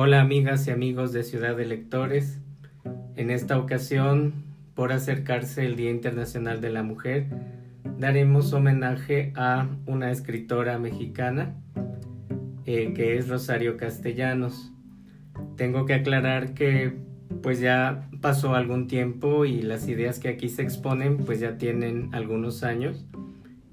[0.00, 2.38] Hola amigas y amigos de Ciudad de Lectores.
[3.16, 4.44] En esta ocasión,
[4.76, 7.26] por acercarse el Día Internacional de la Mujer,
[7.98, 11.56] daremos homenaje a una escritora mexicana
[12.64, 14.70] eh, que es Rosario Castellanos.
[15.56, 16.96] Tengo que aclarar que
[17.42, 22.10] pues ya pasó algún tiempo y las ideas que aquí se exponen pues ya tienen
[22.14, 23.04] algunos años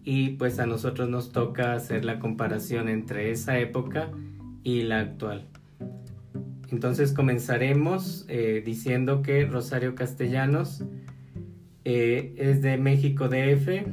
[0.03, 4.09] y pues a nosotros nos toca hacer la comparación entre esa época
[4.63, 5.49] y la actual.
[6.75, 10.83] Entonces comenzaremos eh, diciendo que Rosario Castellanos
[11.85, 13.85] eh, es de México DF,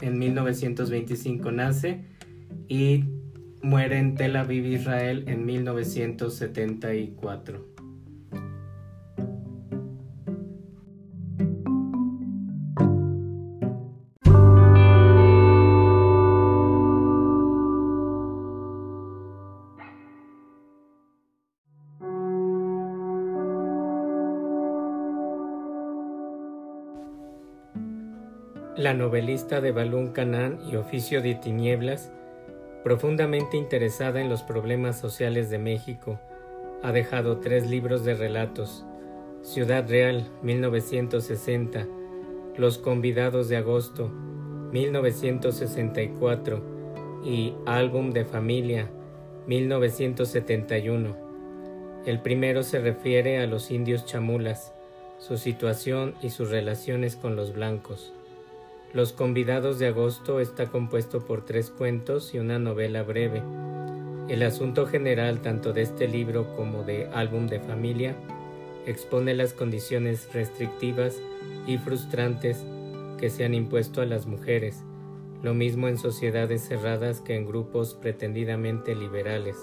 [0.00, 2.00] en 1925 nace
[2.66, 3.04] y
[3.62, 7.73] muere en Tel Aviv, Israel en 1974.
[28.76, 32.10] La novelista de Balún Canán y Oficio de Tinieblas,
[32.82, 36.18] profundamente interesada en los problemas sociales de México,
[36.82, 38.84] ha dejado tres libros de relatos:
[39.42, 41.86] Ciudad Real, 1960,
[42.56, 46.60] Los Convidados de Agosto, 1964
[47.24, 48.90] y Álbum de Familia,
[49.46, 51.16] 1971.
[52.06, 54.74] El primero se refiere a los indios chamulas,
[55.18, 58.12] su situación y sus relaciones con los blancos.
[58.94, 63.42] Los convidados de agosto está compuesto por tres cuentos y una novela breve.
[64.28, 68.14] El asunto general tanto de este libro como de Álbum de Familia
[68.86, 71.20] expone las condiciones restrictivas
[71.66, 72.64] y frustrantes
[73.18, 74.84] que se han impuesto a las mujeres,
[75.42, 79.56] lo mismo en sociedades cerradas que en grupos pretendidamente liberales.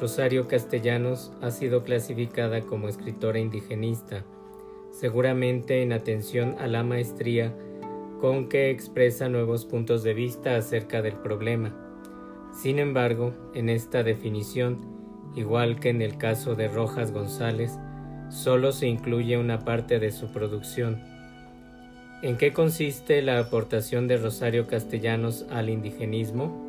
[0.00, 4.24] Rosario Castellanos ha sido clasificada como escritora indigenista,
[4.90, 7.54] seguramente en atención a la maestría
[8.20, 11.74] con que expresa nuevos puntos de vista acerca del problema.
[12.52, 14.78] Sin embargo, en esta definición,
[15.34, 17.78] igual que en el caso de Rojas González,
[18.28, 21.02] solo se incluye una parte de su producción.
[22.22, 26.65] ¿En qué consiste la aportación de Rosario Castellanos al indigenismo?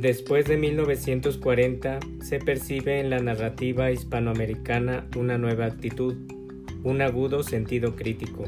[0.00, 6.14] Después de 1940 se percibe en la narrativa hispanoamericana una nueva actitud,
[6.84, 8.44] un agudo sentido crítico.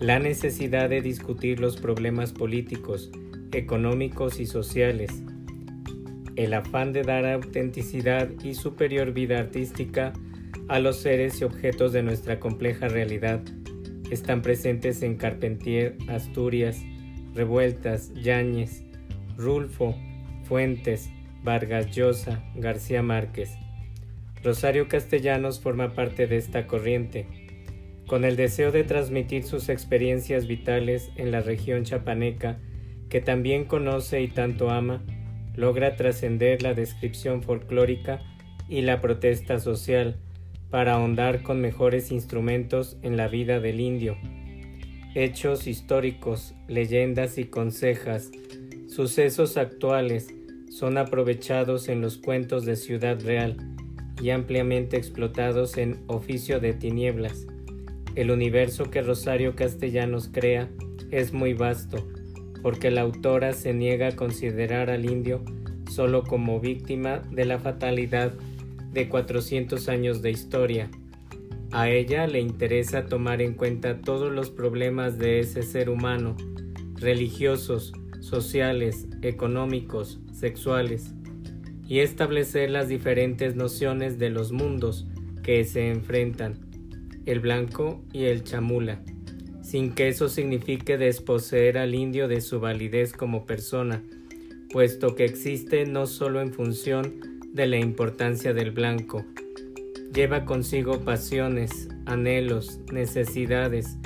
[0.00, 3.12] La necesidad de discutir los problemas políticos,
[3.52, 5.22] económicos y sociales.
[6.34, 10.12] El afán de dar autenticidad y superior vida artística
[10.66, 13.42] a los seres y objetos de nuestra compleja realidad
[14.10, 16.82] están presentes en Carpentier, Asturias,
[17.32, 18.82] Revueltas, Yáñez,
[19.36, 19.94] Rulfo,
[20.48, 21.10] Fuentes,
[21.44, 23.50] Vargas Llosa, García Márquez.
[24.42, 27.26] Rosario Castellanos forma parte de esta corriente,
[28.06, 32.58] con el deseo de transmitir sus experiencias vitales en la región chapaneca,
[33.10, 35.04] que también conoce y tanto ama,
[35.54, 38.20] logra trascender la descripción folclórica
[38.68, 40.16] y la protesta social
[40.70, 44.16] para ahondar con mejores instrumentos en la vida del indio.
[45.14, 48.30] Hechos históricos, leyendas y consejas,
[48.86, 50.34] sucesos actuales,
[50.70, 53.56] son aprovechados en los cuentos de Ciudad Real
[54.20, 57.46] y ampliamente explotados en Oficio de Tinieblas.
[58.14, 60.68] El universo que Rosario Castellanos crea
[61.10, 62.06] es muy vasto,
[62.62, 65.42] porque la autora se niega a considerar al indio
[65.90, 68.32] solo como víctima de la fatalidad
[68.92, 70.90] de 400 años de historia.
[71.70, 76.36] A ella le interesa tomar en cuenta todos los problemas de ese ser humano,
[76.94, 77.92] religiosos,
[78.28, 81.12] sociales, económicos, sexuales,
[81.88, 85.06] y establecer las diferentes nociones de los mundos
[85.42, 86.58] que se enfrentan,
[87.24, 89.02] el blanco y el chamula,
[89.62, 94.02] sin que eso signifique desposeer al indio de su validez como persona,
[94.70, 97.20] puesto que existe no solo en función
[97.54, 99.24] de la importancia del blanco,
[100.12, 103.96] lleva consigo pasiones, anhelos, necesidades,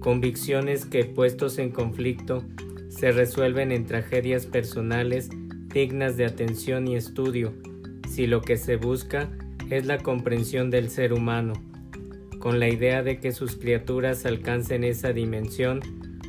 [0.00, 2.44] convicciones que puestos en conflicto
[2.90, 5.30] se resuelven en tragedias personales
[5.72, 7.54] dignas de atención y estudio,
[8.08, 9.30] si lo que se busca
[9.70, 11.54] es la comprensión del ser humano.
[12.40, 15.80] Con la idea de que sus criaturas alcancen esa dimensión,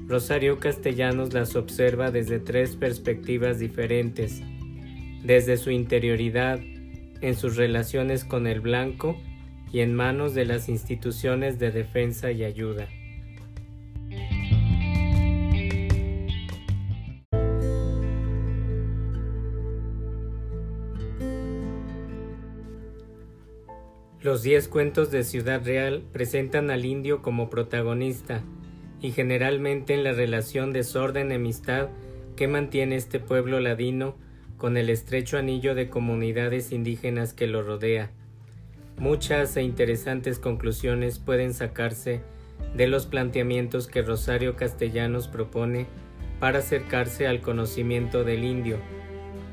[0.08, 4.42] Rosario Castellanos las observa desde tres perspectivas diferentes,
[5.24, 6.60] desde su interioridad,
[7.22, 9.20] en sus relaciones con el blanco
[9.72, 12.88] y en manos de las instituciones de defensa y ayuda.
[24.32, 28.42] Los diez cuentos de Ciudad Real presentan al indio como protagonista
[29.02, 31.90] y generalmente en la relación de sorda enemistad
[32.38, 34.16] que mantiene este pueblo ladino
[34.56, 38.10] con el estrecho anillo de comunidades indígenas que lo rodea.
[38.98, 42.22] Muchas e interesantes conclusiones pueden sacarse
[42.74, 45.88] de los planteamientos que Rosario Castellanos propone
[46.40, 48.78] para acercarse al conocimiento del indio.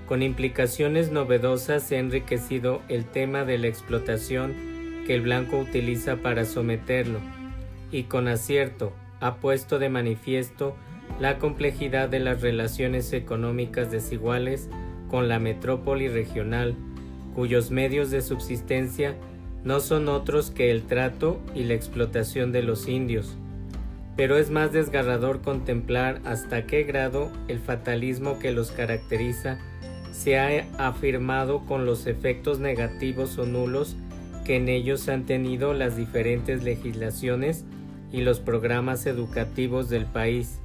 [0.08, 4.54] Con implicaciones novedosas se ha enriquecido el tema de la explotación
[5.06, 7.18] que el blanco utiliza para someterlo,
[7.92, 10.74] y con acierto ha puesto de manifiesto
[11.20, 14.70] la complejidad de las relaciones económicas desiguales
[15.10, 16.74] con la metrópoli regional,
[17.34, 19.14] cuyos medios de subsistencia
[19.62, 23.36] no son otros que el trato y la explotación de los indios.
[24.16, 29.58] Pero es más desgarrador contemplar hasta qué grado el fatalismo que los caracteriza
[30.12, 33.96] se ha afirmado con los efectos negativos o nulos
[34.44, 37.64] que en ellos han tenido las diferentes legislaciones
[38.10, 40.60] y los programas educativos del país,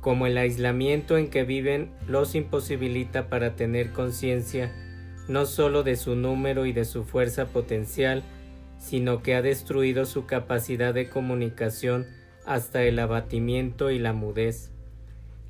[0.00, 4.72] como el aislamiento en que viven los imposibilita para tener conciencia
[5.28, 8.24] no sólo de su número y de su fuerza potencial,
[8.78, 12.06] sino que ha destruido su capacidad de comunicación
[12.44, 14.72] hasta el abatimiento y la mudez.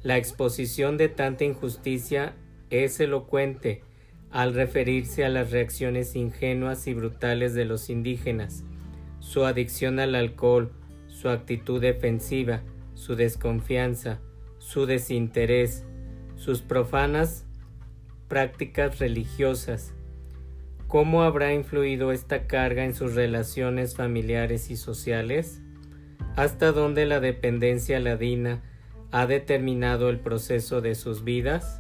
[0.03, 2.35] La exposición de tanta injusticia
[2.71, 3.83] es elocuente
[4.31, 8.65] al referirse a las reacciones ingenuas y brutales de los indígenas,
[9.19, 10.71] su adicción al alcohol,
[11.09, 12.63] su actitud defensiva,
[12.95, 14.21] su desconfianza,
[14.59, 15.85] su desinterés,
[16.37, 17.45] sus profanas
[18.29, 19.93] prácticas religiosas.
[20.87, 25.61] ¿Cómo habrá influido esta carga en sus relaciones familiares y sociales?
[26.37, 28.63] ¿Hasta dónde la dependencia ladina
[29.11, 31.80] ha determinado el proceso de sus vidas?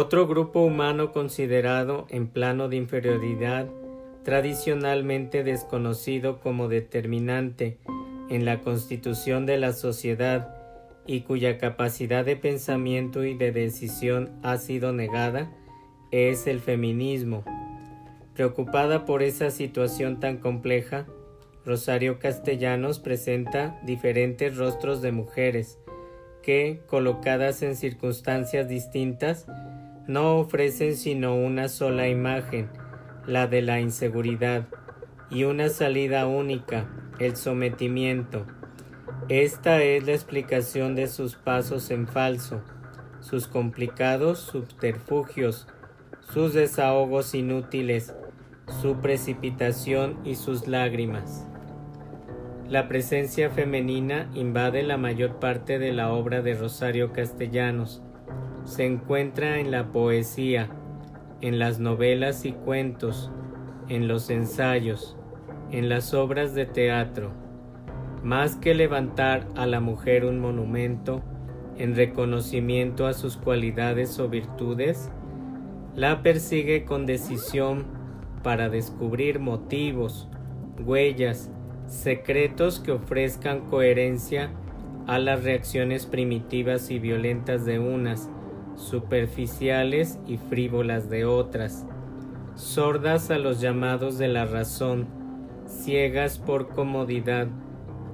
[0.00, 3.66] Otro grupo humano considerado en plano de inferioridad,
[4.22, 7.78] tradicionalmente desconocido como determinante
[8.28, 10.54] en la constitución de la sociedad
[11.04, 15.50] y cuya capacidad de pensamiento y de decisión ha sido negada,
[16.12, 17.42] es el feminismo.
[18.34, 21.08] Preocupada por esa situación tan compleja,
[21.64, 25.76] Rosario Castellanos presenta diferentes rostros de mujeres
[26.40, 29.48] que, colocadas en circunstancias distintas,
[30.08, 32.70] no ofrecen sino una sola imagen,
[33.26, 34.66] la de la inseguridad,
[35.30, 36.88] y una salida única,
[37.18, 38.46] el sometimiento.
[39.28, 42.62] Esta es la explicación de sus pasos en falso,
[43.20, 45.68] sus complicados subterfugios,
[46.32, 48.14] sus desahogos inútiles,
[48.80, 51.46] su precipitación y sus lágrimas.
[52.66, 58.02] La presencia femenina invade la mayor parte de la obra de Rosario Castellanos,
[58.68, 60.68] se encuentra en la poesía,
[61.40, 63.30] en las novelas y cuentos,
[63.88, 65.16] en los ensayos,
[65.70, 67.32] en las obras de teatro.
[68.22, 71.22] Más que levantar a la mujer un monumento
[71.78, 75.10] en reconocimiento a sus cualidades o virtudes,
[75.94, 77.86] la persigue con decisión
[78.42, 80.28] para descubrir motivos,
[80.84, 81.50] huellas,
[81.86, 84.50] secretos que ofrezcan coherencia
[85.06, 88.28] a las reacciones primitivas y violentas de unas
[88.78, 91.86] superficiales y frívolas de otras,
[92.54, 95.06] sordas a los llamados de la razón,
[95.66, 97.48] ciegas por comodidad,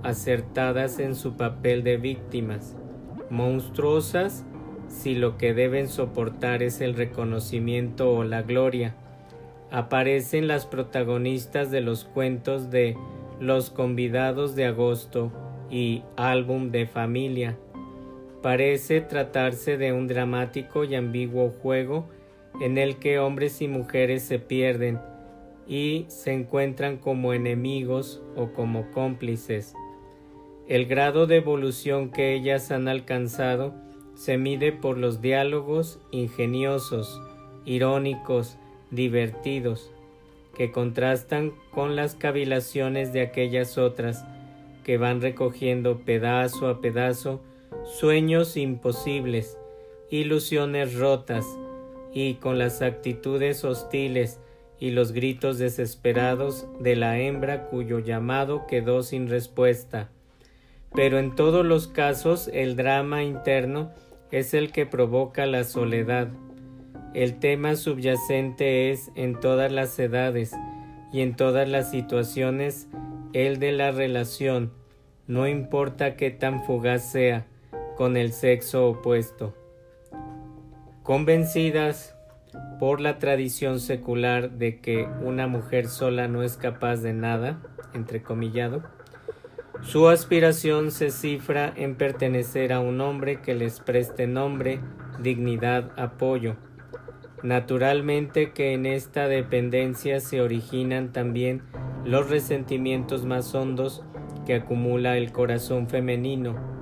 [0.02, 2.76] acertadas en su papel de víctimas,
[3.30, 4.44] monstruosas
[4.88, 8.94] si lo que deben soportar es el reconocimiento o la gloria.
[9.70, 12.96] Aparecen las protagonistas de los cuentos de
[13.40, 15.32] Los convidados de agosto
[15.70, 17.58] y Álbum de familia,
[18.44, 22.10] Parece tratarse de un dramático y ambiguo juego
[22.60, 25.00] en el que hombres y mujeres se pierden
[25.66, 29.72] y se encuentran como enemigos o como cómplices.
[30.68, 33.74] El grado de evolución que ellas han alcanzado
[34.14, 37.18] se mide por los diálogos ingeniosos,
[37.64, 38.58] irónicos,
[38.90, 39.90] divertidos,
[40.54, 44.22] que contrastan con las cavilaciones de aquellas otras
[44.84, 47.40] que van recogiendo pedazo a pedazo
[47.84, 49.58] sueños imposibles,
[50.10, 51.44] ilusiones rotas,
[52.14, 54.38] y con las actitudes hostiles
[54.78, 60.10] y los gritos desesperados de la hembra cuyo llamado quedó sin respuesta.
[60.94, 63.90] Pero en todos los casos el drama interno
[64.30, 66.28] es el que provoca la soledad.
[67.14, 70.52] El tema subyacente es en todas las edades
[71.12, 72.88] y en todas las situaciones
[73.32, 74.72] el de la relación,
[75.26, 77.46] no importa qué tan fugaz sea,
[77.96, 79.54] con el sexo opuesto.
[81.02, 82.16] Convencidas
[82.78, 87.60] por la tradición secular de que una mujer sola no es capaz de nada,
[87.94, 88.82] entrecomillado,
[89.82, 94.80] su aspiración se cifra en pertenecer a un hombre que les preste nombre,
[95.20, 96.56] dignidad, apoyo.
[97.42, 101.62] Naturalmente que en esta dependencia se originan también
[102.04, 104.02] los resentimientos más hondos
[104.46, 106.73] que acumula el corazón femenino.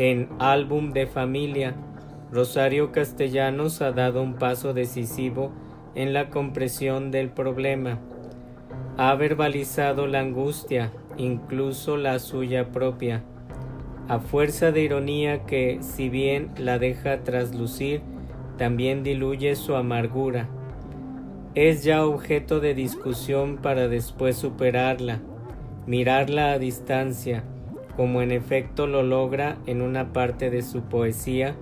[0.00, 1.74] En Álbum de Familia,
[2.32, 5.52] Rosario Castellanos ha dado un paso decisivo
[5.94, 7.98] en la compresión del problema.
[8.96, 13.22] Ha verbalizado la angustia, incluso la suya propia,
[14.08, 18.00] a fuerza de ironía que, si bien la deja traslucir,
[18.56, 20.48] también diluye su amargura.
[21.54, 25.20] Es ya objeto de discusión para después superarla,
[25.86, 27.44] mirarla a distancia,
[27.96, 31.54] como en efecto lo logra en una parte de su poesía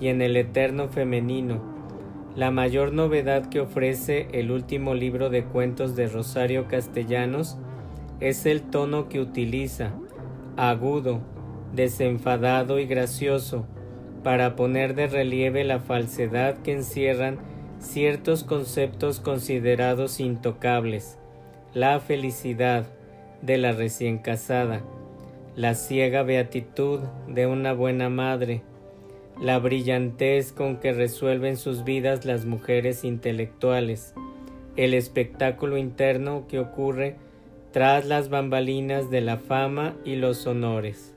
[0.00, 1.62] y en el eterno femenino.
[2.34, 7.58] La mayor novedad que ofrece el último libro de cuentos de Rosario Castellanos
[8.20, 9.92] es el tono que utiliza,
[10.56, 11.20] agudo,
[11.74, 13.66] desenfadado y gracioso,
[14.22, 17.38] para poner de relieve la falsedad que encierran
[17.78, 21.18] ciertos conceptos considerados intocables,
[21.74, 22.86] la felicidad
[23.42, 24.82] de la recién casada,
[25.56, 28.60] la ciega beatitud de una buena madre,
[29.40, 34.12] la brillantez con que resuelven sus vidas las mujeres intelectuales,
[34.76, 37.16] el espectáculo interno que ocurre
[37.72, 41.15] tras las bambalinas de la fama y los honores.